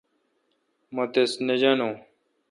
[0.95, 1.89] مہ تس نہ جانو۔